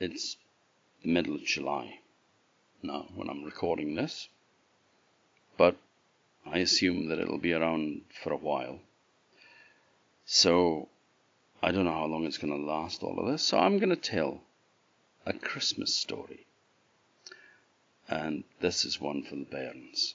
it's 0.00 0.36
the 1.02 1.10
middle 1.10 1.34
of 1.34 1.44
July 1.44 2.00
now 2.82 3.06
when 3.14 3.28
I'm 3.28 3.44
recording 3.44 3.94
this, 3.94 4.28
but 5.58 5.76
I 6.46 6.58
assume 6.58 7.08
that 7.08 7.18
it'll 7.18 7.38
be 7.38 7.52
around 7.52 8.00
for 8.22 8.32
a 8.32 8.38
while. 8.38 8.80
So 10.24 10.88
I 11.62 11.70
don't 11.70 11.84
know 11.84 11.92
how 11.92 12.06
long 12.06 12.24
it's 12.24 12.38
going 12.38 12.52
to 12.52 12.66
last, 12.66 13.02
all 13.02 13.18
of 13.18 13.30
this. 13.30 13.42
So 13.42 13.58
I'm 13.58 13.78
going 13.78 13.90
to 13.90 13.96
tell 13.96 14.40
a 15.26 15.34
Christmas 15.34 15.94
story. 15.94 16.46
And 18.08 18.44
this 18.60 18.84
is 18.86 19.00
one 19.00 19.22
for 19.22 19.36
the 19.36 19.44
bairns. 19.44 20.14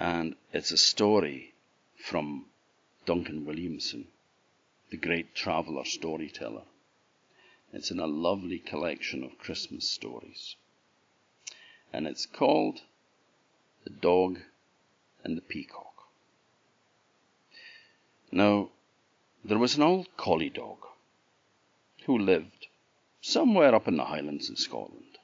And 0.00 0.34
it's 0.52 0.72
a 0.72 0.78
story 0.78 1.54
from 1.96 2.46
Duncan 3.06 3.46
Williamson, 3.46 4.08
the 4.90 4.96
great 4.96 5.34
traveller 5.34 5.84
storyteller. 5.84 6.62
It's 7.72 7.90
in 7.90 8.00
a 8.00 8.06
lovely 8.06 8.58
collection 8.58 9.22
of 9.22 9.38
Christmas 9.38 9.88
stories. 9.88 10.56
And 11.92 12.06
it's 12.06 12.26
called 12.26 12.82
The 13.84 13.90
Dog 13.90 14.40
and 15.22 15.36
the 15.36 15.42
Peacock. 15.42 16.08
Now, 18.32 18.70
there 19.44 19.58
was 19.58 19.76
an 19.76 19.82
old 19.82 20.14
collie 20.16 20.50
dog 20.50 20.78
who 22.04 22.18
lived 22.18 22.66
somewhere 23.20 23.74
up 23.74 23.86
in 23.86 23.96
the 23.96 24.04
Highlands 24.04 24.48
of 24.50 24.58
Scotland. 24.58 25.18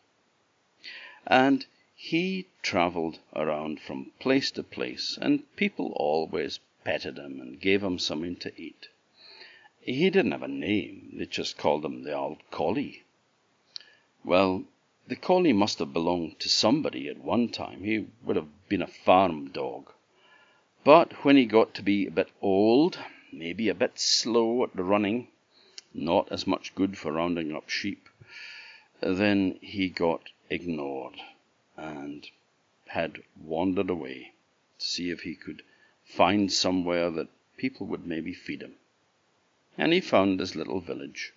And 1.27 1.67
he 1.95 2.47
travelled 2.63 3.19
around 3.35 3.81
from 3.81 4.13
place 4.19 4.51
to 4.53 4.63
place, 4.63 5.19
and 5.21 5.45
people 5.57 5.93
always 5.97 6.61
petted 6.85 7.19
him 7.19 7.41
and 7.41 7.61
gave 7.61 7.83
him 7.83 7.99
something 7.99 8.37
to 8.37 8.53
eat. 8.61 8.89
He 9.87 10.09
didn't 10.09 10.33
have 10.33 10.43
a 10.43 10.49
name, 10.49 11.11
they 11.13 11.27
just 11.27 11.59
called 11.59 11.85
him 11.85 12.05
the 12.05 12.15
old 12.15 12.39
collie. 12.51 13.03
Well, 14.25 14.65
the 15.07 15.15
collie 15.15 15.53
must 15.53 15.79
have 15.79 15.93
belonged 15.93 16.41
to 16.41 16.49
somebody 16.49 17.07
at 17.07 17.19
one 17.19 17.51
time. 17.51 17.85
He 17.85 18.07
would 18.23 18.37
have 18.37 18.49
been 18.67 18.81
a 18.81 18.87
farm 18.87 19.51
dog. 19.51 19.93
But 20.85 21.23
when 21.23 21.37
he 21.37 21.45
got 21.45 21.75
to 21.75 21.83
be 21.83 22.07
a 22.07 22.11
bit 22.11 22.31
old, 22.41 22.99
maybe 23.31 23.69
a 23.69 23.75
bit 23.75 23.99
slow 23.99 24.65
at 24.65 24.75
the 24.75 24.83
running, 24.83 25.29
not 25.93 26.33
as 26.33 26.47
much 26.47 26.75
good 26.75 26.97
for 26.97 27.13
rounding 27.13 27.55
up 27.55 27.69
sheep, 27.69 28.09
then 29.03 29.59
he 29.61 29.91
got 29.91 30.31
ignored 30.49 31.21
and 31.77 32.31
had 32.87 33.23
wandered 33.37 33.91
away 33.91 34.33
to 34.79 34.87
see 34.87 35.11
if 35.11 35.21
he 35.21 35.35
could 35.35 35.63
find 36.07 36.51
somewhere 36.51 37.11
that 37.11 37.29
people 37.59 37.87
would 37.87 38.07
maybe 38.07 38.33
feed 38.33 38.63
him. 38.63 38.77
And 39.77 39.93
he 39.93 40.01
found 40.01 40.39
this 40.39 40.55
little 40.55 40.81
village. 40.81 41.33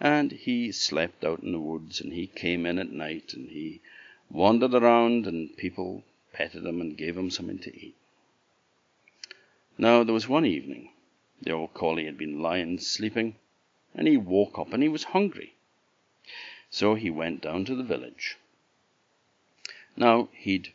And 0.00 0.32
he 0.32 0.72
slept 0.72 1.24
out 1.24 1.40
in 1.40 1.52
the 1.52 1.60
woods, 1.60 2.00
and 2.00 2.12
he 2.12 2.26
came 2.26 2.66
in 2.66 2.78
at 2.78 2.90
night, 2.90 3.32
and 3.32 3.48
he 3.48 3.80
wandered 4.28 4.74
around, 4.74 5.26
and 5.26 5.56
people 5.56 6.02
petted 6.32 6.66
him 6.66 6.80
and 6.80 6.96
gave 6.96 7.16
him 7.16 7.30
something 7.30 7.60
to 7.60 7.76
eat. 7.76 7.94
Now, 9.78 10.02
there 10.02 10.14
was 10.14 10.28
one 10.28 10.44
evening, 10.44 10.90
the 11.40 11.52
old 11.52 11.74
collie 11.74 12.06
had 12.06 12.18
been 12.18 12.42
lying 12.42 12.78
sleeping, 12.78 13.36
and 13.94 14.08
he 14.08 14.16
woke 14.16 14.58
up 14.58 14.72
and 14.72 14.82
he 14.82 14.88
was 14.88 15.04
hungry. 15.04 15.54
So 16.70 16.94
he 16.94 17.10
went 17.10 17.40
down 17.40 17.64
to 17.66 17.76
the 17.76 17.84
village. 17.84 18.36
Now, 19.96 20.28
he'd 20.32 20.72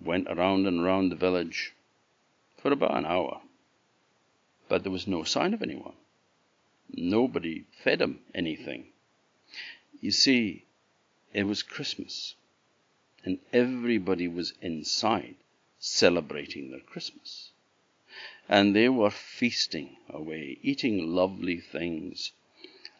went 0.00 0.28
around 0.28 0.66
and 0.66 0.80
around 0.80 1.08
the 1.08 1.16
village 1.16 1.72
for 2.56 2.70
about 2.72 2.96
an 2.96 3.06
hour, 3.06 3.42
but 4.68 4.82
there 4.84 4.92
was 4.92 5.06
no 5.08 5.24
sign 5.24 5.54
of 5.54 5.62
anyone. 5.62 5.94
Nobody 6.90 7.64
fed 7.84 8.02
him 8.02 8.20
anything. 8.34 8.92
You 10.00 10.10
see, 10.10 10.64
it 11.32 11.44
was 11.44 11.62
Christmas, 11.62 12.34
and 13.24 13.38
everybody 13.52 14.26
was 14.26 14.52
inside 14.60 15.36
celebrating 15.78 16.70
their 16.70 16.80
Christmas. 16.80 17.52
And 18.48 18.74
they 18.74 18.88
were 18.88 19.10
feasting 19.10 19.96
away, 20.08 20.58
eating 20.62 21.14
lovely 21.14 21.60
things. 21.60 22.32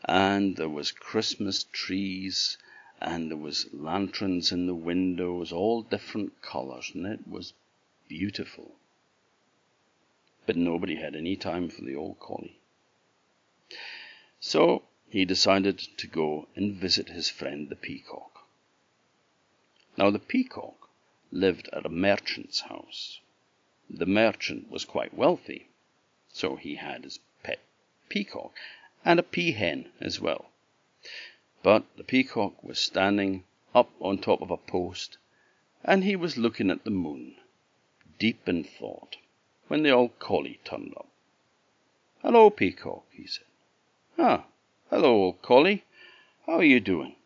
And 0.05 0.57
there 0.57 0.69
was 0.69 0.93
Christmas 0.93 1.65
trees, 1.73 2.59
and 3.01 3.31
there 3.31 3.37
was 3.37 3.73
lanterns 3.73 4.53
in 4.53 4.67
the 4.67 4.75
windows, 4.75 5.53
all 5.53 5.83
different 5.83 6.41
colours, 6.41 6.93
and 6.95 7.07
it 7.07 7.27
was 7.27 7.53
beautiful. 8.09 8.77
But 10.47 10.57
nobody 10.57 10.97
had 10.97 11.15
any 11.15 11.37
time 11.37 11.69
for 11.69 11.83
the 11.83 11.97
old 11.97 12.19
collie. 12.19 12.59
So 14.45 14.83
he 15.09 15.25
decided 15.25 15.79
to 15.79 16.09
go 16.09 16.49
and 16.57 16.75
visit 16.75 17.11
his 17.11 17.31
friend 17.31 17.69
the 17.69 17.77
peacock. 17.77 18.45
Now 19.97 20.11
the 20.11 20.19
peacock 20.19 20.91
lived 21.31 21.69
at 21.73 21.87
a 21.87 21.89
merchant's 21.89 22.63
house. 22.63 23.21
The 23.89 24.05
merchant 24.05 24.69
was 24.69 24.85
quite 24.85 25.15
wealthy, 25.15 25.69
so 26.29 26.57
he 26.57 26.75
had 26.75 27.05
his 27.05 27.21
pet 27.45 27.61
peacock 28.09 28.53
and 29.05 29.21
a 29.21 29.23
peahen 29.23 29.93
as 30.01 30.19
well. 30.19 30.51
But 31.63 31.85
the 31.97 32.03
peacock 32.03 32.65
was 32.65 32.81
standing 32.81 33.45
up 33.77 33.93
on 34.01 34.19
top 34.19 34.43
of 34.43 34.51
a 34.51 34.57
post, 34.57 35.19
and 35.85 36.03
he 36.03 36.17
was 36.17 36.37
looking 36.37 36.69
at 36.69 36.83
the 36.83 36.91
moon, 36.91 37.37
deep 38.19 38.49
in 38.49 38.65
thought, 38.65 39.19
when 39.69 39.85
the 39.85 39.91
old 39.91 40.19
collie 40.19 40.59
turned 40.65 40.95
up. 40.97 41.07
Hello, 42.23 42.51
peacock, 42.51 43.05
he 43.13 43.29
said. 43.29 43.45
Ah, 44.19 44.45
hello, 44.91 45.15
old 45.15 45.41
collie. 45.41 45.85
How 46.45 46.59
are 46.59 46.65
you 46.65 46.81
doing? 46.81 47.17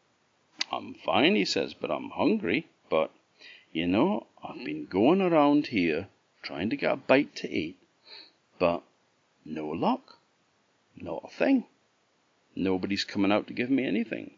I'm 0.70 0.94
fine, 0.94 1.34
he 1.34 1.44
says, 1.44 1.74
but 1.74 1.90
I'm 1.90 2.10
hungry. 2.10 2.68
But, 2.88 3.10
you 3.72 3.88
know, 3.88 4.28
I've 4.40 4.64
been 4.64 4.86
going 4.86 5.20
around 5.20 5.66
here 5.66 6.06
trying 6.42 6.70
to 6.70 6.76
get 6.76 6.92
a 6.92 6.96
bite 6.96 7.34
to 7.36 7.50
eat, 7.50 7.76
but 8.60 8.84
no 9.44 9.66
luck. 9.66 10.20
Not 10.96 11.24
a 11.24 11.28
thing. 11.28 11.64
Nobody's 12.54 13.04
coming 13.04 13.32
out 13.32 13.48
to 13.48 13.52
give 13.52 13.68
me 13.68 13.84
anything. 13.84 14.34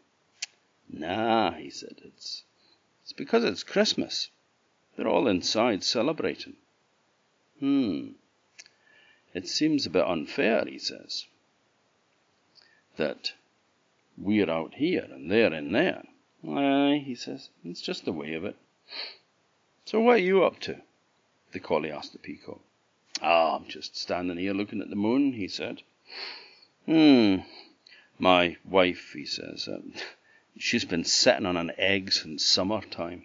Nah, 0.89 1.51
he 1.51 1.69
said, 1.69 2.01
it's, 2.03 2.43
it's 3.03 3.13
because 3.13 3.43
it's 3.43 3.61
Christmas. 3.61 4.31
They're 4.95 5.07
all 5.07 5.27
inside 5.27 5.83
celebrating. 5.83 6.55
Hmm. 7.59 8.13
It 9.35 9.47
seems 9.47 9.85
a 9.85 9.91
bit 9.91 10.07
unfair, 10.07 10.65
he 10.65 10.79
says 10.79 11.27
that 12.99 13.33
we're 14.17 14.49
out 14.49 14.75
here 14.75 15.07
and 15.11 15.31
there 15.31 15.51
and 15.51 15.73
there. 15.73 16.03
Aye, 16.47 17.01
he 17.03 17.15
says, 17.15 17.49
it's 17.65 17.81
just 17.81 18.05
the 18.05 18.11
way 18.11 18.33
of 18.33 18.45
it. 18.45 18.55
So 19.85 19.99
what 19.99 20.15
are 20.15 20.17
you 20.17 20.43
up 20.43 20.59
to? 20.61 20.77
The 21.51 21.59
collie 21.59 21.91
asked 21.91 22.13
the 22.13 22.19
peacock. 22.19 22.61
Ah, 23.21 23.55
I'm 23.55 23.67
just 23.67 23.97
standing 23.97 24.37
here 24.37 24.53
looking 24.53 24.81
at 24.81 24.89
the 24.89 24.95
moon, 24.95 25.33
he 25.33 25.47
said. 25.47 25.81
Hmm, 26.85 27.37
my 28.19 28.57
wife, 28.63 29.13
he 29.13 29.25
says, 29.25 29.67
uh, 29.67 29.79
she's 30.57 30.85
been 30.85 31.03
sitting 31.03 31.45
on 31.45 31.57
an 31.57 31.71
egg 31.77 32.11
since 32.11 32.45
summertime. 32.45 33.23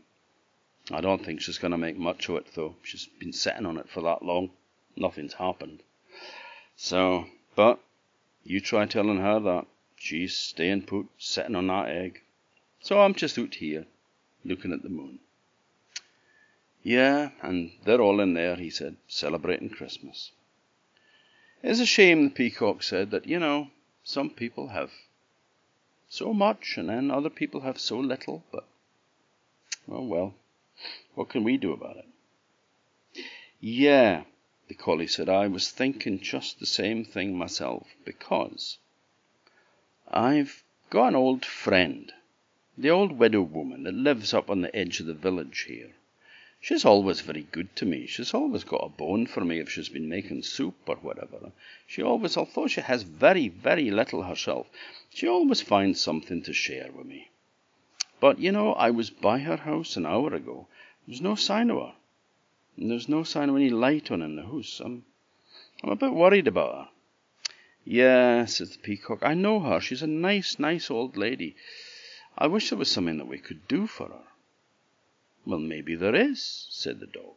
I 0.91 1.01
don't 1.01 1.25
think 1.25 1.41
she's 1.41 1.59
going 1.59 1.73
to 1.73 1.79
make 1.79 1.97
much 1.97 2.29
of 2.29 2.37
it, 2.37 2.47
though. 2.55 2.77
She's 2.83 3.07
been 3.19 3.33
sitting 3.33 3.67
on 3.67 3.79
it 3.79 3.89
for 3.89 4.03
that 4.03 4.23
long. 4.23 4.51
Nothing's 4.97 5.35
happened. 5.35 5.83
So, 6.77 7.27
but 7.55 7.79
you 8.45 8.61
try 8.61 8.87
telling 8.87 9.19
her 9.19 9.41
that. 9.41 9.67
She's 9.97 10.37
staying 10.37 10.83
put, 10.83 11.07
sitting 11.19 11.55
on 11.57 11.67
that 11.69 11.89
egg. 11.89 12.21
So 12.81 13.01
I'm 13.01 13.15
just 13.15 13.39
out 13.39 13.55
here, 13.55 13.87
looking 14.45 14.73
at 14.73 14.83
the 14.83 14.91
moon. 14.91 15.19
Yeah, 16.83 17.31
and 17.41 17.73
they're 17.85 18.03
all 18.03 18.21
in 18.21 18.35
there, 18.35 18.57
he 18.57 18.69
said, 18.69 18.97
celebrating 19.09 19.71
Christmas. 19.71 20.33
It's 21.63 21.81
a 21.81 21.87
shame, 21.87 22.25
the 22.25 22.31
peacock 22.31 22.83
said, 22.83 23.11
that, 23.13 23.27
you 23.27 23.39
know, 23.39 23.69
some 24.03 24.29
people 24.29 24.69
have 24.69 24.91
so 26.11 26.35
much 26.35 26.75
and 26.77 26.91
then 26.91 27.11
other 27.11 27.31
people 27.31 27.63
have 27.63 27.81
so 27.81 27.99
little, 27.99 28.45
but, 28.53 28.67
oh 29.91 30.03
well, 30.03 30.35
what 31.15 31.31
can 31.31 31.43
we 31.43 31.57
do 31.57 31.73
about 31.73 31.97
it? 31.97 33.25
Yeah, 33.61 34.25
the 34.69 34.75
collie 34.75 35.07
said, 35.07 35.29
I 35.29 35.47
was 35.47 35.71
thinking 35.71 36.21
just 36.21 36.59
the 36.59 36.67
same 36.67 37.05
thing 37.05 37.37
myself, 37.37 37.87
because 38.05 38.79
I've 40.09 40.63
got 40.91 41.09
an 41.09 41.17
old 41.17 41.45
friend, 41.45 42.13
the 42.79 42.91
old 42.91 43.13
widow 43.13 43.43
woman 43.43 43.83
that 43.85 43.95
lives 43.95 44.33
up 44.33 44.49
on 44.49 44.63
the 44.63 44.75
edge 44.75 45.01
of 45.01 45.07
the 45.07 45.15
village 45.15 45.67
here. 45.69 45.93
She's 46.61 46.87
always 46.87 47.21
very 47.21 47.43
good 47.53 47.77
to 47.77 47.85
me. 47.85 48.07
She's 48.07 48.33
always 48.33 48.65
got 48.65 48.87
a 48.87 48.89
bone 48.89 49.27
for 49.27 49.45
me 49.45 49.59
if 49.59 49.71
she's 49.71 49.91
been 49.91 50.09
making 50.09 50.45
soup 50.45 50.77
or 50.87 50.97
whatever. 50.97 51.53
She 51.87 52.03
always, 52.03 52.39
although 52.39 52.69
she 52.69 52.81
has 52.81 53.03
very, 53.03 53.49
very 53.49 53.91
little 53.91 54.23
herself, 54.23 54.67
she 55.11 55.29
always 55.29 55.61
finds 55.61 56.01
something 56.01 56.43
to 56.43 56.55
share 56.55 56.91
with 56.91 57.05
me. 57.05 57.29
But, 58.19 58.39
you 58.39 58.51
know, 58.51 58.73
I 58.73 58.89
was 58.89 59.11
by 59.11 59.41
her 59.41 59.59
house 59.59 59.99
an 59.99 60.07
hour 60.07 60.33
ago. 60.33 60.67
There 61.07 61.13
was 61.13 61.21
no 61.21 61.35
sign 61.35 61.71
of 61.71 61.77
her. 61.77 61.95
And 62.77 62.91
there's 62.91 63.09
no 63.09 63.23
sign 63.23 63.49
of 63.49 63.57
any 63.57 63.71
light 63.71 64.11
on 64.11 64.23
in 64.23 64.37
the 64.37 64.43
house. 64.43 64.81
I'm, 64.85 65.05
I'm 65.83 65.91
a 65.91 65.97
bit 65.97 66.13
worried 66.13 66.49
about 66.49 66.75
her. 66.75 66.89
Yeah, 67.85 68.47
says 68.47 68.73
the 68.73 68.79
peacock, 68.79 69.19
I 69.23 69.35
know 69.35 69.61
her. 69.61 69.81
She's 69.81 70.03
a 70.03 70.07
nice, 70.07 70.59
nice 70.59 70.91
old 70.91 71.17
lady. 71.17 71.57
I 72.37 72.47
wish 72.47 72.71
there 72.71 72.79
was 72.79 72.91
something 72.91 73.19
that 73.19 73.29
we 73.29 73.39
could 73.39 73.69
do 73.69 73.87
for 73.87 74.09
her. 74.09 74.25
Well, 75.47 75.61
maybe 75.61 75.95
there 75.95 76.15
is, 76.15 76.67
said 76.71 77.01
the 77.01 77.07
dog. 77.07 77.35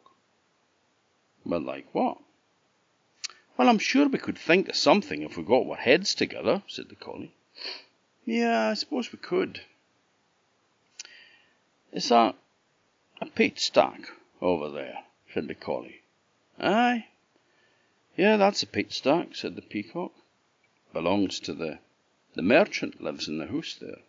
Well, 1.44 1.60
like 1.60 1.86
what? 1.92 2.18
Well, 3.56 3.68
I'm 3.68 3.78
sure 3.78 4.08
we 4.08 4.18
could 4.18 4.38
think 4.38 4.68
of 4.68 4.76
something 4.76 5.22
if 5.22 5.36
we 5.36 5.42
got 5.42 5.68
our 5.68 5.76
heads 5.76 6.14
together, 6.14 6.62
said 6.66 6.88
the 6.88 6.94
collie. 6.94 7.34
Yeah, 8.24 8.70
I 8.70 8.74
suppose 8.74 9.12
we 9.12 9.18
could. 9.18 9.60
Is 11.92 12.08
that 12.08 12.34
a 13.20 13.26
peat 13.26 13.58
stack 13.58 14.00
over 14.40 14.70
there? 14.70 14.98
Said 15.38 15.46
the 15.46 15.54
collie. 15.54 16.02
Aye. 16.58 17.06
Yeah, 18.16 18.36
that's 18.36 18.64
a 18.64 18.66
peat 18.66 18.92
stack, 18.92 19.36
said 19.36 19.54
the 19.54 19.62
peacock. 19.62 20.12
Belongs 20.92 21.38
to 21.38 21.54
the 21.54 21.78
the 22.34 22.42
merchant 22.42 23.00
lives 23.00 23.28
in 23.28 23.38
the 23.38 23.46
house 23.46 23.76
there. 23.80 24.00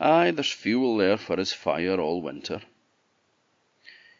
Aye, 0.00 0.32
there's 0.32 0.50
fuel 0.50 0.96
there 0.96 1.16
for 1.16 1.36
his 1.36 1.52
fire 1.52 2.00
all 2.00 2.20
winter. 2.20 2.62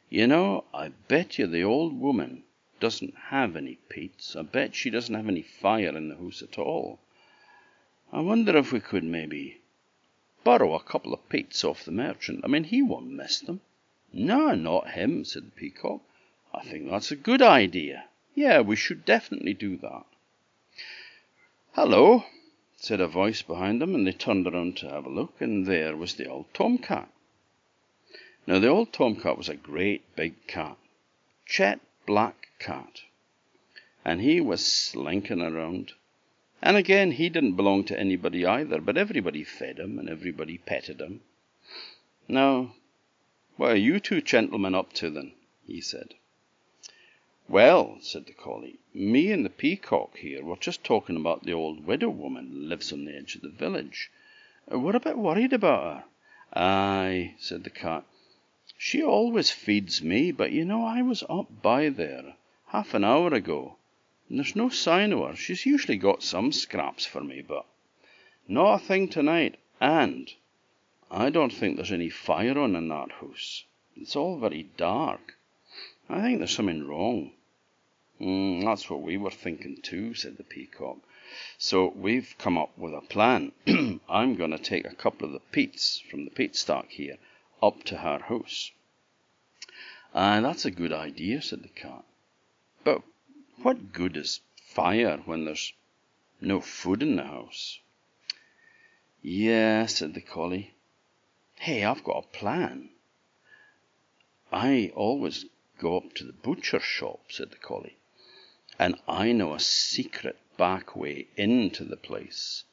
You 0.09 0.29
know, 0.29 0.67
I 0.73 0.91
bet 1.09 1.37
you 1.37 1.49
the 1.49 1.65
old 1.65 1.99
woman 1.99 2.45
doesn't 2.79 3.17
have 3.17 3.57
any 3.57 3.81
peats. 3.89 4.37
I 4.37 4.43
bet 4.43 4.77
she 4.77 4.89
doesn't 4.89 5.17
have 5.17 5.29
any 5.29 5.43
fire 5.43 5.97
in 5.97 6.11
the 6.11 6.17
house 6.17 6.43
at 6.43 6.61
all. 6.61 7.01
I 8.13 8.21
wonder 8.21 8.57
if 8.57 8.71
we 8.71 8.79
could 8.79 9.03
maybe 9.03 9.63
borrow 10.45 10.75
a 10.75 10.85
couple 10.85 11.13
of 11.13 11.29
peats 11.29 11.65
off 11.65 11.85
the 11.85 11.91
merchant. 11.91 12.43
I 12.45 12.47
mean, 12.47 12.63
he 12.63 12.83
won't 12.83 13.11
miss 13.11 13.41
them. 13.41 13.63
No, 14.13 14.55
not 14.55 14.93
him, 14.93 15.25
said 15.25 15.47
the 15.47 15.51
peacock. 15.51 16.03
I 16.53 16.65
think 16.65 16.91
that's 16.91 17.13
a 17.13 17.17
good 17.17 17.43
idea. 17.43 18.05
Yeah, 18.35 18.61
we 18.61 18.75
should 18.75 19.05
definitely 19.05 19.55
do 19.55 19.77
that. 19.79 20.05
Hello, 21.73 22.25
said 22.77 23.01
a 23.01 23.07
voice 23.07 23.43
behind 23.43 23.81
them, 23.81 23.95
and 23.95 24.07
they 24.07 24.13
turned 24.13 24.47
around 24.47 24.77
to 24.79 24.89
have 24.89 25.07
a 25.07 25.11
look, 25.11 25.41
and 25.41 25.67
there 25.67 25.97
was 25.97 26.15
the 26.15 26.27
old 26.27 26.53
tomcat. 26.53 27.09
Now, 28.47 28.59
the 28.59 28.69
old 28.69 28.93
tomcat 28.93 29.39
was 29.39 29.49
a 29.49 29.55
great 29.55 30.17
big 30.17 30.47
cat, 30.47 30.77
jet 31.47 31.81
black 32.07 32.49
cat, 32.59 33.03
and 34.05 34.21
he 34.21 34.41
was 34.41 34.67
slinking 34.67 35.41
around. 35.41 35.93
And 36.61 36.77
again, 36.77 37.13
he 37.13 37.29
didn't 37.29 37.57
belong 37.57 37.85
to 37.85 37.99
anybody 37.99 38.45
either, 38.45 38.81
but 38.81 38.97
everybody 38.97 39.45
fed 39.45 39.79
him 39.79 39.99
and 39.99 40.09
everybody 40.09 40.59
petted 40.59 41.01
him. 41.01 41.21
Now, 42.27 42.75
what 43.57 43.73
are 43.73 43.77
you 43.77 44.01
two 44.01 44.21
gentlemen 44.21 44.75
up 44.75 44.93
to 44.95 45.11
then? 45.11 45.33
he 45.65 45.81
said. 45.81 46.15
Well, 47.53 47.99
said 48.01 48.27
the 48.27 48.33
collie, 48.33 48.79
me 48.95 49.33
and 49.33 49.45
the 49.45 49.51
peacock 49.51 50.19
here 50.19 50.45
were 50.45 50.57
just 50.57 50.85
talking 50.85 51.17
about 51.17 51.43
the 51.43 51.53
old 51.53 51.85
widow 51.85 52.09
woman 52.09 52.69
lives 52.69 52.93
on 52.93 53.05
the 53.05 53.17
edge 53.17 53.35
of 53.35 53.43
the 53.43 53.49
village. 53.49 54.09
We're 54.69 54.95
a 54.95 55.01
bit 55.01 55.19
worried 55.19 55.53
about 55.53 55.83
her. 55.83 56.05
Aye, 56.55 57.35
said 57.39 57.65
the 57.65 57.71
cat. 57.71 58.05
She 58.79 59.03
always 59.03 59.51
feeds 59.51 60.01
me, 60.01 60.31
but 60.31 60.53
you 60.53 60.65
know 60.65 60.85
I 60.85 61.03
was 61.03 61.25
up 61.29 61.61
by 61.61 61.89
there 61.89 62.37
half 62.69 62.95
an 62.95 63.03
hour 63.03 63.35
ago, 63.35 63.79
and 64.29 64.39
there's 64.39 64.55
no 64.55 64.69
sign 64.69 65.13
of 65.13 65.19
her. 65.29 65.35
She's 65.35 65.67
usually 65.67 65.99
got 65.99 66.23
some 66.23 66.53
scraps 66.53 67.05
for 67.05 67.25
me, 67.25 67.43
but 67.43 67.67
not 68.47 68.75
a 68.75 68.79
thing 68.79 69.09
tonight. 69.09 69.59
And 69.81 70.33
I 71.11 71.31
don't 71.31 71.53
think 71.53 71.75
there's 71.75 71.91
any 71.91 72.11
fire 72.11 72.57
on 72.57 72.77
in 72.77 72.89
that 72.91 73.11
house. 73.11 73.65
It's 73.97 74.15
all 74.15 74.39
very 74.39 74.71
dark. 74.77 75.35
I 76.09 76.23
think 76.23 76.39
there's 76.39 76.55
something 76.55 76.87
wrong. 76.87 77.33
Mm, 78.21 78.65
that's 78.65 78.91
what 78.91 79.01
we 79.01 79.17
were 79.17 79.31
thinking 79.31 79.81
too, 79.81 80.13
said 80.15 80.37
the 80.37 80.45
peacock. 80.45 80.99
So 81.57 81.89
we've 81.89 82.35
come 82.39 82.59
up 82.59 82.77
with 82.77 82.93
a 82.93 83.01
plan. 83.01 83.53
I'm 84.09 84.35
going 84.35 84.51
to 84.51 84.59
take 84.59 84.85
a 84.85 84.95
couple 84.95 85.27
of 85.27 85.33
the 85.33 85.41
peats 85.53 86.03
from 86.11 86.25
the 86.25 86.31
peat 86.31 86.55
stack 86.55 86.91
here 86.91 87.17
up 87.63 87.83
to 87.85 87.97
her 87.97 88.19
house. 88.19 88.73
Ah, 90.15 90.41
that's 90.41 90.65
a 90.65 90.71
good 90.71 90.93
idea, 90.93 91.41
said 91.41 91.63
the 91.63 91.69
cat. 91.69 92.05
But 92.85 93.03
what 93.63 93.93
good 93.93 94.17
is 94.17 94.41
fire 94.57 95.19
when 95.25 95.45
there's 95.45 95.73
no 96.41 96.61
food 96.61 97.03
in 97.03 97.17
the 97.17 97.25
house? 97.25 97.79
Yeah, 99.23 99.87
said 99.87 100.15
the 100.15 100.21
collie. 100.21 100.75
Hey, 101.57 101.85
I've 101.85 102.05
got 102.05 102.25
a 102.25 102.37
plan. 102.39 102.91
I 104.53 104.93
always 104.95 105.47
go 105.79 105.97
up 105.97 106.15
to 106.15 106.25
the 106.25 106.33
butcher's 106.33 106.83
shop, 106.83 107.31
said 107.31 107.51
the 107.51 107.57
collie, 107.57 107.97
and 108.81 108.99
I 109.07 109.33
know 109.33 109.53
a 109.53 109.61
secret 109.61 110.39
back 110.57 110.97
way 110.97 111.27
into 111.37 111.85
the 111.85 111.99
place. 111.99 112.65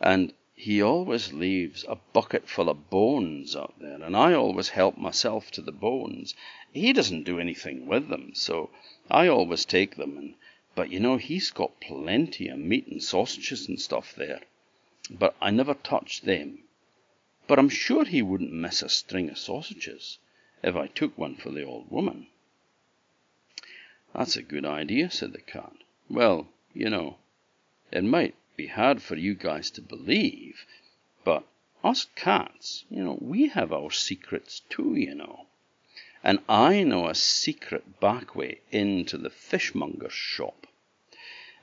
And 0.00 0.32
he 0.54 0.80
always 0.80 1.34
leaves 1.34 1.84
a 1.86 1.96
bucket 2.14 2.48
full 2.48 2.70
of 2.70 2.88
bones 2.88 3.54
out 3.54 3.74
there, 3.78 4.02
and 4.02 4.16
I 4.16 4.32
always 4.32 4.70
help 4.70 4.96
myself 4.96 5.50
to 5.50 5.60
the 5.60 5.70
bones. 5.70 6.34
He 6.72 6.94
doesn't 6.94 7.24
do 7.24 7.38
anything 7.38 7.86
with 7.86 8.08
them, 8.08 8.34
so 8.34 8.70
I 9.10 9.28
always 9.28 9.66
take 9.66 9.96
them. 9.96 10.16
And 10.16 10.34
but 10.74 10.90
you 10.90 11.00
know 11.00 11.18
he's 11.18 11.50
got 11.50 11.82
plenty 11.82 12.48
of 12.48 12.58
meat 12.58 12.86
and 12.86 13.02
sausages 13.02 13.68
and 13.68 13.78
stuff 13.78 14.14
there, 14.14 14.40
but 15.10 15.36
I 15.38 15.50
never 15.50 15.74
touch 15.74 16.22
them. 16.22 16.64
But 17.46 17.58
I'm 17.58 17.68
sure 17.68 18.06
he 18.06 18.22
wouldn't 18.22 18.54
miss 18.54 18.80
a 18.80 18.88
string 18.88 19.28
of 19.28 19.36
sausages 19.36 20.16
if 20.62 20.76
I 20.76 20.86
took 20.86 21.18
one 21.18 21.36
for 21.36 21.50
the 21.50 21.62
old 21.62 21.90
woman. 21.90 22.28
That's 24.14 24.36
a 24.36 24.42
good 24.42 24.66
idea, 24.66 25.10
said 25.10 25.32
the 25.32 25.40
cat. 25.40 25.72
Well, 26.10 26.48
you 26.74 26.90
know, 26.90 27.16
it 27.90 28.04
might 28.04 28.34
be 28.56 28.66
hard 28.66 29.00
for 29.00 29.16
you 29.16 29.34
guys 29.34 29.70
to 29.70 29.80
believe, 29.80 30.66
but 31.24 31.44
us 31.82 32.06
cats, 32.14 32.84
you 32.90 33.02
know, 33.02 33.18
we 33.22 33.48
have 33.48 33.72
our 33.72 33.90
secrets 33.90 34.60
too, 34.68 34.94
you 34.94 35.14
know. 35.14 35.46
And 36.22 36.40
I 36.46 36.82
know 36.82 37.08
a 37.08 37.14
secret 37.14 38.00
back 38.00 38.36
way 38.36 38.60
into 38.70 39.16
the 39.16 39.30
fishmonger's 39.30 40.12
shop. 40.12 40.66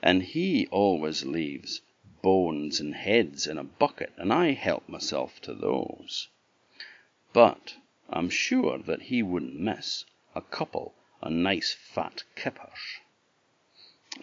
And 0.02 0.22
he 0.22 0.66
always 0.72 1.24
leaves 1.24 1.80
bones 2.20 2.80
and 2.80 2.94
heads 2.94 3.46
in 3.46 3.58
a 3.58 3.64
bucket, 3.64 4.12
and 4.16 4.32
I 4.32 4.52
help 4.52 4.88
myself 4.88 5.40
to 5.42 5.54
those. 5.54 6.28
But 7.32 7.76
I'm 8.08 8.28
sure 8.28 8.78
that 8.78 9.02
he 9.02 9.22
wouldn't 9.22 9.58
miss 9.58 10.04
a 10.34 10.40
couple 10.40 10.94
of 11.22 11.32
nice 11.32 11.72
fat 11.72 12.24
kippers. 12.36 13.00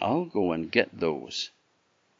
I'll 0.00 0.26
go 0.26 0.52
and 0.52 0.70
get 0.70 1.00
those 1.00 1.50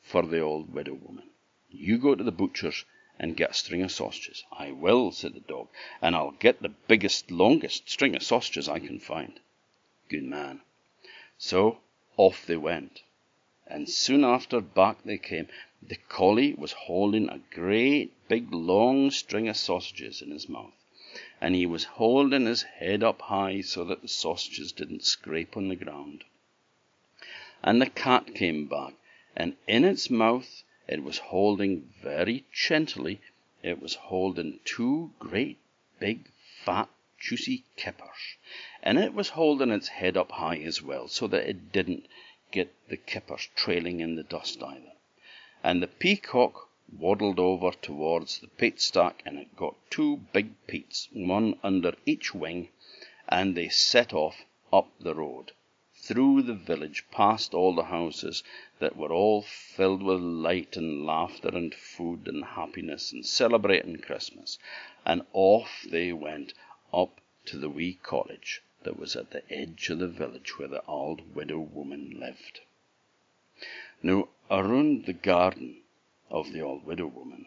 for 0.03 0.23
the 0.23 0.41
old 0.41 0.73
widow 0.73 0.95
woman. 0.95 1.31
You 1.71 1.99
go 1.99 2.15
to 2.15 2.25
the 2.25 2.33
butcher's 2.33 2.85
and 3.19 3.37
get 3.37 3.51
a 3.51 3.55
string 3.55 3.83
of 3.83 3.91
sausages. 3.91 4.45
I 4.53 4.71
will, 4.71 5.11
said 5.11 5.35
the 5.35 5.41
dog, 5.41 5.69
and 6.01 6.15
I'll 6.15 6.31
get 6.31 6.63
the 6.63 6.69
biggest, 6.69 7.31
longest 7.31 7.91
string 7.91 8.15
of 8.15 8.23
sausages 8.23 8.69
I 8.69 8.79
can 8.79 9.01
find. 9.01 9.41
Good 10.09 10.25
man. 10.25 10.63
So 11.37 11.81
off 12.17 12.47
they 12.47 12.57
went, 12.57 13.03
and 13.67 13.89
soon 13.89 14.25
after 14.25 14.61
back 14.61 15.03
they 15.05 15.19
came. 15.19 15.49
The 15.83 15.97
collie 16.09 16.55
was 16.55 16.73
holding 16.73 17.29
a 17.29 17.41
great 17.55 18.13
big 18.29 18.53
long 18.53 19.11
string 19.11 19.49
of 19.49 19.57
sausages 19.57 20.23
in 20.23 20.31
his 20.31 20.49
mouth, 20.49 20.75
and 21.41 21.55
he 21.55 21.67
was 21.67 21.85
holding 21.85 22.47
his 22.47 22.63
head 22.63 23.03
up 23.03 23.21
high 23.23 23.61
so 23.61 23.85
that 23.85 24.03
the 24.03 24.09
sausages 24.09 24.73
didn't 24.73 25.05
scrape 25.05 25.57
on 25.57 25.69
the 25.69 25.77
ground. 25.77 26.25
And 27.63 27.83
the 27.83 27.91
cat 27.91 28.35
came 28.35 28.67
back 28.67 28.95
and 29.37 29.57
in 29.67 29.85
its 29.85 30.11
mouth 30.11 30.63
it 30.87 31.03
was 31.03 31.19
holding 31.19 31.93
very 32.03 32.45
gently, 32.53 33.21
it 33.63 33.81
was 33.81 33.95
holding 33.95 34.61
two 34.65 35.13
great 35.19 35.59
big 35.99 36.31
fat 36.65 36.89
juicy 37.19 37.65
kippers, 37.77 38.37
and 38.83 38.99
it 38.99 39.13
was 39.13 39.31
holding 39.31 39.71
its 39.71 39.89
head 39.89 40.17
up 40.17 40.31
high 40.33 40.59
as 40.59 40.81
well, 40.81 41.09
so 41.09 41.27
that 41.27 41.49
it 41.49 41.73
didn't 41.73 42.07
get 42.53 42.73
the 42.89 42.97
kippers 42.97 43.49
trailing 43.55 44.01
in 44.01 44.15
the 44.15 44.23
dust 44.23 44.63
either. 44.63 44.93
And 45.63 45.83
the 45.83 45.89
peacock 45.89 46.68
waddled 46.97 47.39
over 47.39 47.71
towards 47.83 48.39
the 48.39 48.47
peat 48.49 48.81
stack, 48.81 49.23
and 49.27 49.39
it 49.39 49.55
got 49.55 49.77
two 49.91 50.17
big 50.33 50.55
peats, 50.67 51.07
one 51.13 51.55
under 51.63 51.95
each 52.07 52.35
wing, 52.35 52.71
and 53.29 53.55
they 53.55 53.69
set 53.69 54.15
off 54.15 54.47
up 54.73 54.89
the 54.99 55.15
road 55.15 55.53
through 55.95 56.41
the 56.41 56.55
village, 56.55 57.05
past 57.11 57.53
all 57.53 57.75
the 57.75 57.85
houses 57.85 58.43
that 58.79 58.97
were 58.97 59.13
all 59.13 59.43
filled 59.43 60.03
with 60.03 60.19
light 60.19 60.79
and 60.79 61.05
laughter 61.05 61.49
and 61.49 61.75
food 61.75 62.27
and 62.27 62.43
happiness 62.43 63.13
and 63.13 63.27
celebrating 63.27 63.99
Christmas. 63.99 64.59
And 65.05 65.27
off 65.35 65.87
they 65.91 66.15
went 66.15 66.55
up 66.91 67.21
to 67.45 67.59
the 67.59 67.69
wee 67.69 67.99
cottage 68.03 68.63
that 68.85 68.99
was 68.99 69.15
at 69.15 69.31
the 69.31 69.43
edge 69.53 69.91
of 69.91 69.99
the 69.99 70.09
village 70.09 70.59
where 70.59 70.69
the 70.69 70.83
old 70.87 71.35
widow 71.35 71.59
woman 71.59 72.19
lived. 72.19 72.61
Now, 74.03 74.29
around 74.51 75.05
the 75.05 75.13
garden 75.13 75.83
of 76.31 76.53
the 76.53 76.61
old 76.61 76.85
widow 76.85 77.07
woman 77.07 77.47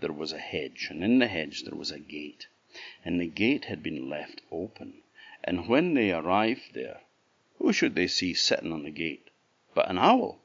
there 0.00 0.12
was 0.12 0.32
a 0.32 0.38
hedge, 0.38 0.86
and 0.90 1.02
in 1.02 1.18
the 1.18 1.26
hedge 1.26 1.64
there 1.64 1.74
was 1.74 1.90
a 1.90 1.98
gate, 1.98 2.46
and 3.04 3.20
the 3.20 3.26
gate 3.26 3.64
had 3.64 3.82
been 3.82 4.08
left 4.08 4.40
open. 4.52 5.02
And 5.42 5.66
when 5.66 5.94
they 5.94 6.12
arrived 6.12 6.72
there, 6.74 7.00
who 7.58 7.72
should 7.72 7.96
they 7.96 8.06
see 8.06 8.34
sitting 8.34 8.72
on 8.72 8.84
the 8.84 8.90
gate 8.90 9.30
but 9.74 9.90
an 9.90 9.98
owl? 9.98 10.38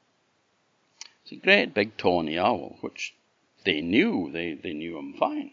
It's 1.22 1.32
a 1.32 1.36
great 1.36 1.72
big 1.72 1.96
tawny 1.96 2.36
owl, 2.36 2.78
which 2.80 3.14
they 3.62 3.80
knew, 3.80 4.28
they, 4.32 4.54
they 4.54 4.72
knew 4.72 4.98
him 4.98 5.14
fine. 5.14 5.52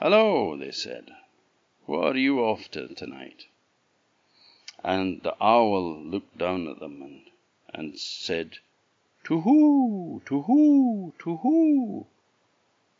Hello, 0.00 0.56
they 0.56 0.72
said. 0.72 1.10
What 1.86 2.16
are 2.16 2.18
you 2.18 2.40
off 2.40 2.70
to 2.72 2.88
tonight? 2.88 3.46
And 4.82 5.22
the 5.22 5.36
owl 5.40 6.02
looked 6.02 6.38
down 6.38 6.66
at 6.66 6.80
them 6.80 7.02
and, 7.02 7.30
and 7.72 7.98
said, 7.98 8.58
To 9.28 9.42
who? 9.42 10.22
To 10.24 10.40
who? 10.40 11.12
To 11.18 11.36
who? 11.36 12.06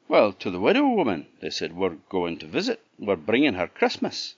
Well, 0.09 0.35
to 0.35 0.51
the 0.51 0.61
widow 0.61 0.87
woman. 0.87 1.27
They 1.41 1.49
said, 1.49 1.75
We're 1.75 1.97
going 2.11 2.39
to 2.41 2.47
visit. 2.47 2.83
We're 2.99 3.17
bringing 3.17 3.55
her 3.55 3.67
Christmas. 3.67 4.37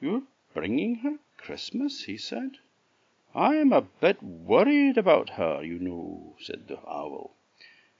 You're 0.00 0.22
bringing 0.54 0.94
her 1.02 1.18
Christmas? 1.36 2.04
he 2.04 2.16
said. 2.16 2.58
I 3.34 3.56
am 3.56 3.72
a 3.72 3.80
bit 3.80 4.22
worried 4.22 4.96
about 4.96 5.30
her, 5.30 5.64
you 5.64 5.80
know, 5.80 6.36
said 6.38 6.68
the 6.68 6.78
owl. 6.88 7.34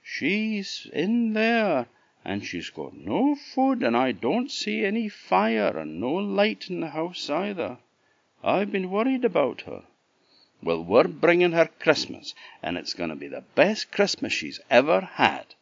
She's 0.01 0.87
in 0.93 1.33
there 1.33 1.87
and 2.23 2.45
she's 2.45 2.69
got 2.69 2.93
no 2.93 3.35
food, 3.35 3.83
and 3.83 3.97
I 3.97 4.13
don't 4.13 4.49
see 4.49 4.85
any 4.85 5.09
fire 5.09 5.77
and 5.77 5.99
no 5.99 6.13
light 6.13 6.69
in 6.69 6.79
the 6.79 6.91
house 6.91 7.29
either. 7.29 7.79
I've 8.41 8.71
been 8.71 8.89
worried 8.89 9.25
about 9.25 9.63
her. 9.63 9.83
Well, 10.61 10.83
we're 10.83 11.07
bringing 11.07 11.53
her 11.53 11.69
Christmas, 11.79 12.35
and 12.61 12.77
it's 12.77 12.93
going 12.93 13.09
to 13.09 13.15
be 13.15 13.27
the 13.27 13.43
best 13.55 13.91
Christmas 13.91 14.33
she's 14.33 14.59
ever 14.69 15.01
had, 15.01 15.55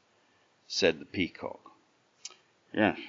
said 0.67 0.99
the 0.99 1.05
peacock. 1.05 1.71
Yes, 2.73 2.99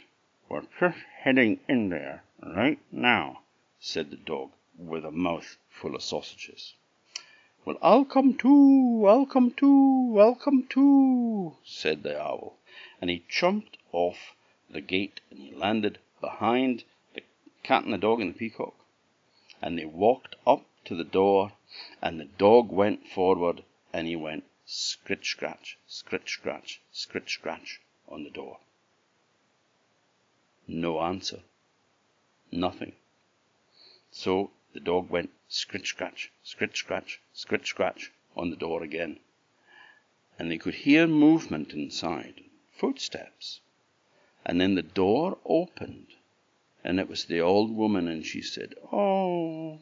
we're 0.49 0.67
just 0.79 0.99
heading 1.23 1.61
in 1.69 1.89
there 1.89 2.25
right 2.43 2.81
now, 2.93 3.41
said 3.81 4.11
the 4.11 4.17
dog, 4.17 4.51
with 4.77 5.05
a 5.05 5.11
mouth 5.11 5.57
full 5.71 5.95
of 5.95 6.03
sausages. 6.03 6.75
Well, 7.65 7.79
I'll 7.83 8.05
come 8.05 8.35
too, 8.35 9.05
I'll 9.07 9.27
come 9.27 9.51
too, 9.51 10.17
I'll 10.19 10.35
come 10.35 10.67
too, 10.69 11.57
said 11.65 12.03
the 12.03 12.21
owl 12.21 12.59
and 13.01 13.11
he 13.11 13.25
jumped 13.29 13.77
off 13.93 14.35
the 14.69 14.81
gate 14.81 15.21
and 15.31 15.39
he 15.41 15.55
landed 15.55 15.99
behind 16.21 16.85
the 17.15 17.23
cat 17.63 17.85
and 17.85 17.93
the 17.93 17.99
dog 17.99 18.21
and 18.21 18.35
the 18.35 18.39
peacock. 18.39 18.75
And 19.63 19.79
they 19.79 19.85
walked 19.85 20.37
up 20.47 20.65
to 20.89 20.95
the 20.95 21.05
door, 21.05 21.53
and 22.01 22.19
the 22.19 22.25
dog 22.25 22.73
went 22.73 23.07
forward 23.07 23.63
and 23.93 24.07
he 24.07 24.17
went 24.17 24.43
scritch 24.65 25.29
scratch, 25.29 25.77
scritch 25.87 26.31
scratch, 26.31 26.81
scritch 26.91 27.35
scratch 27.35 27.81
on 28.09 28.25
the 28.25 28.31
door. 28.31 28.59
No 30.67 31.01
answer. 31.01 31.41
Nothing. 32.51 32.95
So 34.11 34.51
the 34.73 34.81
dog 34.81 35.11
went 35.11 35.31
scritch 35.47 35.89
scratch, 35.89 36.33
scritch 36.43 36.79
scratch, 36.79 37.21
scritch 37.35 37.69
scratch 37.69 38.11
on 38.35 38.49
the 38.49 38.57
door 38.57 38.83
again. 38.83 39.21
And 40.39 40.51
they 40.51 40.57
could 40.57 40.75
hear 40.75 41.07
movement 41.07 41.75
inside 41.75 42.45
footsteps. 42.73 43.61
And 44.47 44.59
then 44.59 44.75
the 44.75 44.83
door 44.83 45.37
opened, 45.45 46.15
and 46.83 46.99
it 46.99 47.11
was 47.11 47.27
the 47.27 47.41
old 47.41 47.77
woman, 47.77 48.09
and 48.09 48.25
she 48.25 48.41
said, 48.41 48.75
Oh, 48.91 49.81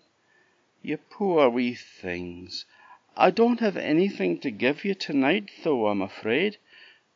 you 0.83 0.99
poor 0.99 1.49
wee 1.51 1.75
things. 1.75 2.65
I 3.17 3.33
don't 3.33 3.59
have 3.59 3.77
anything 3.77 4.39
to 4.39 4.53
give 4.53 4.85
you 4.85 4.95
tonight, 4.95 5.51
though, 5.65 5.89
I'm 5.89 6.01
afraid. 6.01 6.59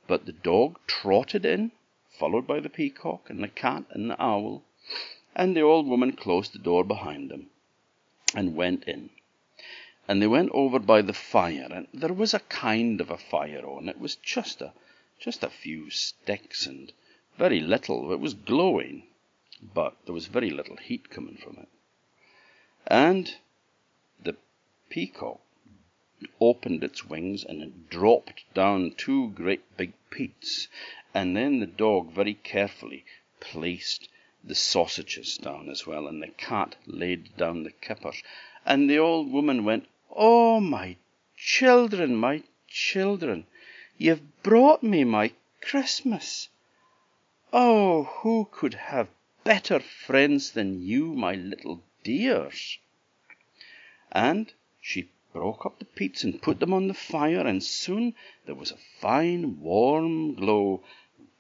But 0.09 0.27
the 0.27 0.33
dog 0.33 0.81
trotted 0.89 1.45
in, 1.47 1.71
followed 2.19 2.49
by 2.49 2.59
the 2.59 2.69
peacock 2.69 3.31
and 3.31 3.43
the 3.45 3.49
cat 3.49 3.85
and 3.91 4.11
the 4.11 4.21
owl, 4.21 4.65
and 5.37 5.55
the 5.57 5.61
old 5.61 5.87
woman 5.87 6.13
closed 6.17 6.53
the 6.53 6.59
door 6.59 6.83
behind 6.83 7.31
them 7.31 7.51
and 8.35 8.57
went 8.57 8.85
in. 8.89 9.11
And 10.09 10.21
they 10.21 10.27
went 10.27 10.51
over 10.53 10.81
by 10.81 11.03
the 11.03 11.13
fire, 11.13 11.69
and 11.71 11.87
there 11.95 12.13
was 12.13 12.35
a 12.35 12.41
kind 12.41 13.01
of 13.01 13.09
a 13.09 13.19
fire 13.19 13.65
on. 13.65 13.89
It 13.89 14.01
was 14.01 14.17
just 14.17 14.61
a 14.61 14.73
just 15.21 15.45
a 15.45 15.51
few 15.51 15.91
sticks 15.91 16.67
and 16.67 16.93
very 17.39 17.61
little. 17.61 18.11
It 18.11 18.19
was 18.19 18.35
glowing, 18.35 19.05
but 19.63 19.95
there 20.07 20.15
was 20.15 20.27
very 20.27 20.51
little 20.51 20.77
heat 20.77 21.09
coming 21.09 21.37
from 21.37 21.57
it. 21.59 21.69
The 24.23 24.37
peacock 24.91 25.41
opened 26.39 26.85
its 26.85 27.07
wings 27.07 27.43
and 27.43 27.63
it 27.63 27.89
dropped 27.89 28.45
down 28.53 28.93
two 28.93 29.31
great 29.31 29.79
big 29.79 29.95
peats. 30.11 30.69
And 31.15 31.35
then 31.35 31.59
the 31.61 31.67
dog 31.67 32.13
very 32.13 32.35
carefully 32.35 33.07
placed 33.41 34.11
the 34.45 34.55
sausages 34.55 35.39
down 35.39 35.71
as 35.71 35.87
well, 35.87 36.07
and 36.07 36.23
the 36.23 36.29
cat 36.29 36.77
laid 36.85 37.35
down 37.39 37.63
the 37.63 37.71
kippers. 37.71 38.23
And 38.67 38.91
the 38.91 38.99
old 38.99 39.33
woman 39.33 39.65
went, 39.65 39.89
Oh, 40.11 40.61
my 40.61 40.97
children, 41.35 42.15
my 42.15 42.43
children, 42.69 43.47
You've 43.97 44.43
brought 44.43 44.83
me 44.83 45.03
my 45.05 45.33
Christmas. 45.63 46.51
Oh, 47.55 48.03
who 48.21 48.49
could 48.53 48.75
have 48.75 49.09
better 49.45 49.81
friends 49.81 50.53
than 50.53 50.83
you, 50.83 51.15
my 51.15 51.35
little 51.37 51.83
dears? 52.05 52.77
And 54.13 54.53
she 54.81 55.09
broke 55.33 55.65
up 55.65 55.79
the 55.79 55.85
peats 55.85 56.25
and 56.25 56.43
put 56.43 56.59
them 56.59 56.73
on 56.73 56.89
the 56.89 56.95
fire, 56.95 57.47
and 57.47 57.63
soon 57.63 58.17
there 58.45 58.57
was 58.57 58.73
a 58.73 58.77
fine 58.77 59.61
warm 59.61 60.35
glow, 60.35 60.83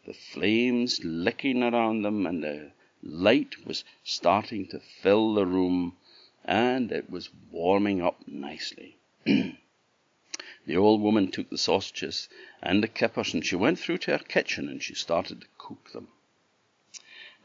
the 0.06 0.14
flames 0.14 1.04
licking 1.04 1.64
around 1.64 2.02
them, 2.02 2.26
and 2.26 2.44
the 2.44 2.70
light 3.02 3.66
was 3.66 3.82
starting 4.04 4.68
to 4.68 4.78
fill 4.78 5.34
the 5.34 5.46
room, 5.46 5.96
and 6.44 6.92
it 6.92 7.10
was 7.10 7.30
warming 7.50 8.00
up 8.00 8.28
nicely. 8.28 8.98
The 10.66 10.76
old 10.76 11.00
woman 11.00 11.30
took 11.32 11.50
the 11.50 11.58
sausages 11.58 12.28
and 12.62 12.82
the 12.82 12.88
kippers, 12.88 13.34
and 13.34 13.44
she 13.44 13.56
went 13.56 13.78
through 13.78 13.98
to 13.98 14.12
her 14.12 14.22
kitchen 14.22 14.68
and 14.68 14.80
she 14.80 14.94
started 14.94 15.40
to 15.40 15.46
cook 15.58 15.90
them. 15.92 16.08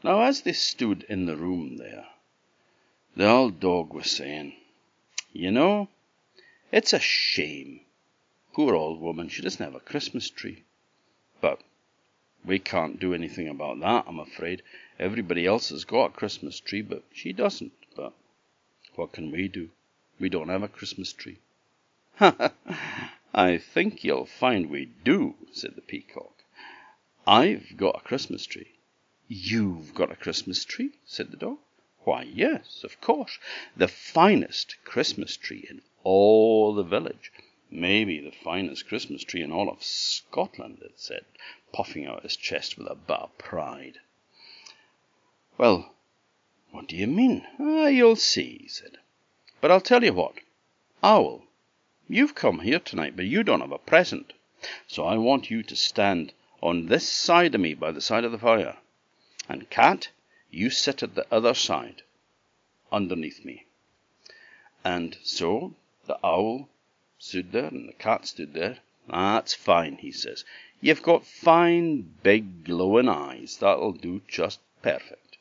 Now, 0.04 0.20
as 0.20 0.42
they 0.42 0.52
stood 0.52 1.04
in 1.08 1.26
the 1.26 1.36
room 1.36 1.78
there, 1.78 2.06
the 3.16 3.26
old 3.28 3.58
dog 3.58 3.92
was 3.92 4.10
saying, 4.10 4.54
You 5.38 5.50
know, 5.50 5.90
it's 6.72 6.94
a 6.94 6.98
shame. 6.98 7.80
Poor 8.54 8.74
old 8.74 9.02
woman, 9.02 9.28
she 9.28 9.42
doesn't 9.42 9.62
have 9.62 9.74
a 9.74 9.80
Christmas 9.80 10.30
tree. 10.30 10.64
But 11.42 11.60
we 12.42 12.58
can't 12.58 12.98
do 12.98 13.12
anything 13.12 13.46
about 13.46 13.78
that, 13.80 14.06
I'm 14.08 14.18
afraid. 14.18 14.62
Everybody 14.98 15.44
else 15.44 15.68
has 15.68 15.84
got 15.84 16.06
a 16.06 16.14
Christmas 16.14 16.58
tree, 16.58 16.80
but 16.80 17.04
she 17.12 17.34
doesn't. 17.34 17.74
But 17.94 18.14
what 18.94 19.12
can 19.12 19.30
we 19.30 19.46
do? 19.46 19.68
We 20.18 20.30
don't 20.30 20.48
have 20.48 20.62
a 20.62 20.68
Christmas 20.68 21.12
tree. 21.12 21.36
Ha 22.14 22.52
I 23.34 23.58
think 23.58 24.04
you'll 24.04 24.24
find 24.24 24.70
we 24.70 24.86
do, 24.86 25.34
said 25.52 25.74
the 25.74 25.82
peacock. 25.82 26.44
I've 27.26 27.76
got 27.76 27.98
a 27.98 28.08
Christmas 28.08 28.46
tree. 28.46 28.72
You've 29.28 29.94
got 29.94 30.10
a 30.10 30.16
Christmas 30.16 30.64
tree? 30.64 30.92
said 31.04 31.30
the 31.30 31.36
dog. 31.36 31.58
Why, 32.06 32.22
yes, 32.22 32.84
of 32.84 33.00
course. 33.00 33.40
The 33.76 33.88
finest 33.88 34.76
Christmas 34.84 35.36
tree 35.36 35.66
in 35.68 35.82
all 36.04 36.72
the 36.72 36.84
village. 36.84 37.32
Maybe 37.68 38.20
the 38.20 38.30
finest 38.30 38.86
Christmas 38.86 39.24
tree 39.24 39.42
in 39.42 39.50
all 39.50 39.68
of 39.68 39.82
Scotland, 39.82 40.78
it 40.82 41.00
said, 41.00 41.24
puffing 41.72 42.06
out 42.06 42.22
his 42.22 42.36
chest 42.36 42.78
with 42.78 42.86
a 42.86 42.94
bit 42.94 43.16
of 43.16 43.36
pride. 43.38 43.98
Well, 45.58 45.96
what 46.70 46.86
do 46.86 46.94
you 46.94 47.08
mean? 47.08 47.44
Ah, 47.58 47.88
you'll 47.88 48.14
see, 48.14 48.58
he 48.62 48.68
said. 48.68 48.98
But 49.60 49.72
I'll 49.72 49.80
tell 49.80 50.04
you 50.04 50.12
what. 50.12 50.34
Owl, 51.02 51.42
You've 52.08 52.36
come 52.36 52.60
here 52.60 52.78
tonight, 52.78 53.16
but 53.16 53.24
you 53.24 53.42
don't 53.42 53.62
have 53.62 53.72
a 53.72 53.78
present. 53.78 54.32
So 54.86 55.04
I 55.04 55.16
want 55.16 55.50
you 55.50 55.64
to 55.64 55.74
stand 55.74 56.32
on 56.62 56.86
this 56.86 57.08
side 57.08 57.56
of 57.56 57.60
me 57.60 57.74
by 57.74 57.90
the 57.90 58.00
side 58.00 58.22
of 58.22 58.30
the 58.30 58.38
fire. 58.38 58.76
And 59.48 59.68
Cat, 59.70 60.10
you 60.50 60.70
sit 60.70 61.02
at 61.02 61.14
the 61.14 61.26
other 61.32 61.54
side, 61.54 62.02
underneath 62.92 63.44
me. 63.44 63.66
And 64.84 65.16
so 65.22 65.74
the 66.06 66.18
owl 66.24 66.68
stood 67.18 67.52
there 67.52 67.66
and 67.66 67.88
the 67.88 67.92
cat 67.94 68.26
stood 68.26 68.54
there. 68.54 68.78
That's 69.08 69.54
fine, 69.54 69.96
he 69.96 70.12
says. 70.12 70.44
You've 70.80 71.02
got 71.02 71.26
fine, 71.26 72.14
big, 72.22 72.64
glowing 72.64 73.08
eyes. 73.08 73.56
That'll 73.56 73.92
do 73.92 74.22
just 74.28 74.60
perfect. 74.82 75.38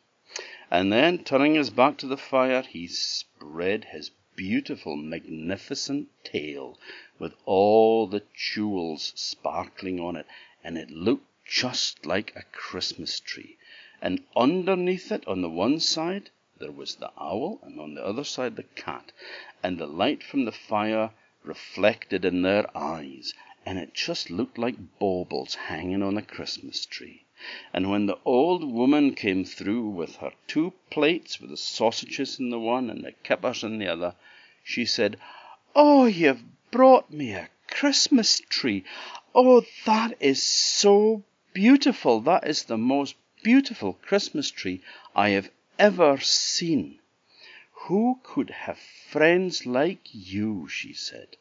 And 0.72 0.92
then, 0.92 1.24
turning 1.24 1.56
his 1.56 1.70
back 1.70 1.98
to 1.98 2.08
the 2.08 2.18
fire, 2.18 2.64
he 2.64 2.88
spread 2.88 3.86
his 3.86 4.12
beautiful, 4.36 4.96
magnificent 4.96 6.10
tail 6.24 6.80
with 7.20 7.34
all 7.46 8.08
the 8.08 8.24
jewels 8.34 9.14
sparkling 9.16 10.00
on 10.00 10.16
it, 10.16 10.26
and 10.64 10.78
it 10.78 10.90
looked 10.90 11.28
just 11.46 12.06
like 12.06 12.36
a 12.36 12.44
Christmas 12.52 13.20
tree. 13.20 13.58
And 14.02 14.24
underneath 14.36 15.12
it, 15.12 15.26
on 15.28 15.42
the 15.42 15.50
one 15.50 15.80
side, 15.80 16.30
there 16.60 16.72
was 16.72 16.96
the 16.96 17.12
owl, 17.18 17.60
and 17.64 17.80
on 17.80 17.94
the 17.94 18.06
other 18.06 18.24
side, 18.24 18.56
the 18.56 18.64
cat, 18.64 19.12
and 19.64 19.78
the 19.78 19.88
light 19.88 20.22
from 20.22 20.46
the 20.46 20.52
fire 20.52 21.12
reflected 21.44 22.26
in 22.26 22.42
their 22.42 22.66
eyes, 22.78 23.34
and 23.66 23.80
it 23.80 23.94
just 23.94 24.30
looked 24.30 24.58
like 24.58 25.00
baubles 25.00 25.56
hanging 25.56 26.04
on 26.04 26.18
a 26.18 26.22
Christmas 26.22 26.86
tree. 26.86 27.24
And 27.74 27.90
when 27.90 28.06
the 28.06 28.20
old 28.26 28.64
woman 28.64 29.14
came 29.16 29.46
through 29.46 29.90
with 29.90 30.18
her 30.18 30.32
two 30.48 30.74
plates 30.90 31.40
with 31.40 31.50
the 31.50 31.58
sausages 31.58 32.40
in 32.40 32.50
the 32.50 32.60
one 32.60 32.90
and 32.90 33.04
the 33.04 33.12
kippers 33.12 33.64
in 33.64 33.78
the 33.78 33.88
other, 33.88 34.16
she 34.64 34.86
said, 34.86 35.18
Oh, 35.76 36.06
you've 36.06 36.44
brought 36.72 37.12
me 37.12 37.34
a 37.34 37.50
Christmas 37.68 38.42
tree. 38.50 38.84
Oh, 39.34 39.64
that 39.86 40.18
is 40.20 40.42
so 40.42 41.24
beautiful. 41.54 42.22
That 42.22 42.48
is 42.48 42.64
the 42.64 42.78
most 42.78 43.16
beautiful 43.46 43.94
Christmas 43.94 44.50
tree 44.50 44.82
I 45.16 45.30
have 45.30 45.52
ever 45.78 46.18
seen. 46.20 46.98
Who 47.86 48.20
could 48.24 48.50
have 48.50 48.80
friends 48.80 49.68
like 49.68 50.00
you? 50.12 50.68
she 50.68 50.94
said. 50.94 51.38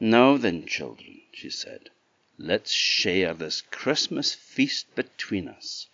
Now 0.00 0.38
then, 0.38 0.64
children, 0.64 1.20
she 1.30 1.50
said, 1.50 1.90
let's 2.38 2.72
share 2.72 3.34
this 3.34 3.60
Christmas 3.60 4.32
feast 4.32 4.94
between 4.94 5.48
us. 5.48 5.88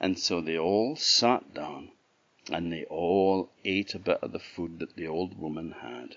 And 0.00 0.18
so 0.18 0.40
they 0.40 0.56
all 0.56 0.96
sat 0.96 1.52
down, 1.52 1.90
and 2.50 2.72
they 2.72 2.84
all 2.84 3.50
ate 3.66 3.94
a 3.94 3.98
bit 3.98 4.20
of 4.22 4.32
the 4.32 4.38
food 4.38 4.78
that 4.78 4.96
the 4.96 5.06
old 5.06 5.38
woman 5.38 5.72
had. 5.82 6.16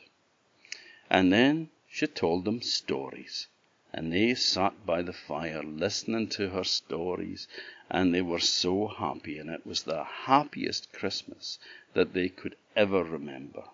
And 1.09 1.33
then 1.33 1.71
she 1.89 2.07
told 2.07 2.45
them 2.45 2.61
stories, 2.61 3.47
and 3.93 4.13
they 4.13 4.33
sat 4.33 4.85
by 4.85 5.01
the 5.01 5.11
fire 5.11 5.61
listening 5.61 6.25
to 6.25 6.49
her 6.49 6.63
stories, 6.63 7.47
and 7.89 8.13
they 8.13 8.21
were 8.21 8.39
so 8.39 8.87
happy, 8.87 9.37
and 9.37 9.49
it 9.49 9.65
was 9.65 9.83
the 9.83 10.03
happiest 10.03 10.93
Christmas 10.93 11.59
that 11.93 12.13
they 12.13 12.29
could 12.29 12.55
ever 12.75 13.03
remember. 13.03 13.65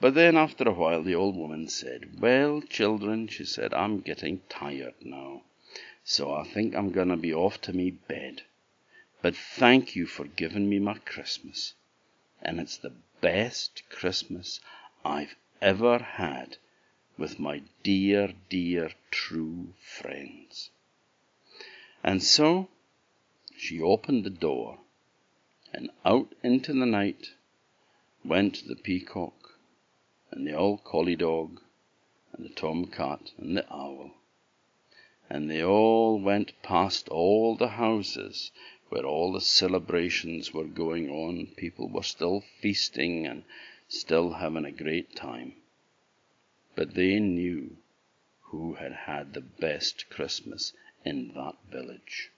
But 0.00 0.14
then, 0.14 0.36
after 0.36 0.68
a 0.68 0.72
while, 0.72 1.04
the 1.04 1.14
old 1.14 1.36
woman 1.36 1.68
said, 1.68 2.20
Well, 2.20 2.60
children, 2.60 3.28
she 3.28 3.44
said, 3.44 3.72
I'm 3.72 4.00
getting 4.00 4.40
tired 4.48 4.94
now, 5.00 5.42
so 6.02 6.34
I 6.34 6.42
think 6.44 6.74
I'm 6.74 6.90
going 6.90 7.08
to 7.08 7.16
be 7.16 7.32
off 7.32 7.60
to 7.62 7.72
me 7.72 7.92
bed. 7.92 8.42
But 9.22 9.36
thank 9.36 9.94
you 9.94 10.06
for 10.06 10.24
giving 10.24 10.68
me 10.68 10.80
my 10.80 10.94
Christmas. 10.98 11.74
And 12.42 12.60
it's 12.60 12.76
the 12.76 12.92
best 13.20 13.82
Christmas 13.88 14.60
I've 15.04 15.36
ever 15.62 15.98
had 15.98 16.56
with 17.18 17.38
my 17.38 17.62
dear, 17.82 18.32
dear, 18.48 18.90
true 19.10 19.72
friends. 19.80 20.70
And 22.04 22.22
so 22.22 22.68
she 23.56 23.80
opened 23.80 24.24
the 24.24 24.30
door, 24.30 24.78
and 25.72 25.90
out 26.04 26.34
into 26.42 26.72
the 26.72 26.86
night 26.86 27.30
went 28.24 28.66
the 28.66 28.76
peacock, 28.76 29.58
and 30.30 30.46
the 30.46 30.52
old 30.52 30.84
collie 30.84 31.16
dog, 31.16 31.60
and 32.32 32.44
the 32.44 32.54
tom 32.54 32.86
cat, 32.86 33.32
and 33.38 33.56
the 33.56 33.72
owl. 33.72 34.12
And 35.30 35.50
they 35.50 35.64
all 35.64 36.20
went 36.20 36.62
past 36.62 37.08
all 37.08 37.56
the 37.56 37.68
houses 37.68 38.52
where 38.88 39.04
all 39.04 39.32
the 39.32 39.40
celebrations 39.40 40.54
were 40.54 40.64
going 40.64 41.10
on. 41.10 41.46
People 41.56 41.88
were 41.88 42.02
still 42.02 42.44
feasting 42.60 43.26
and 43.26 43.42
still 43.88 44.34
having 44.34 44.64
a 44.64 44.70
great 44.70 45.16
time. 45.16 45.54
But 46.76 46.92
they 46.94 47.18
knew 47.18 47.78
who 48.40 48.74
had 48.74 48.92
had 48.92 49.32
the 49.32 49.40
best 49.40 50.10
Christmas 50.10 50.74
in 51.06 51.32
that 51.34 51.56
village. 51.70 52.30